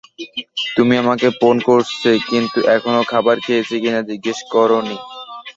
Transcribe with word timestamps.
তুমি 0.75 0.93
আমাকে 1.03 1.27
ফোন 1.39 1.55
করেছ 1.67 1.91
কিন্তু 2.29 2.59
এখনো 2.75 3.01
খাবার 3.11 3.37
খেয়েছি 3.45 3.75
কিনা 3.83 4.01
জিজ্ঞেস 4.09 4.39
করোনি? 4.53 4.97